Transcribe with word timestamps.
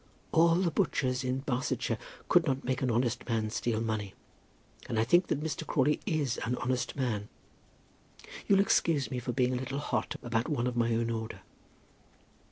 "All 0.31 0.55
the 0.55 0.71
butchers 0.71 1.23
in 1.23 1.41
Barsetshire 1.41 1.99
could 2.27 2.47
not 2.47 2.63
make 2.63 2.81
an 2.81 2.89
honest 2.89 3.29
man 3.29 3.51
steal 3.51 3.79
money, 3.79 4.15
and 4.89 4.97
I 4.99 5.03
think 5.03 5.27
that 5.27 5.43
Mr. 5.43 5.63
Crawley 5.63 5.99
is 6.07 6.39
an 6.43 6.55
honest 6.55 6.95
man. 6.95 7.29
You'll 8.47 8.61
excuse 8.61 9.11
me 9.11 9.19
for 9.19 9.31
being 9.31 9.53
a 9.53 9.57
little 9.57 9.77
hot 9.77 10.15
about 10.23 10.49
one 10.49 10.65
of 10.65 10.75
my 10.75 10.95
own 10.95 11.11
order." 11.11 11.41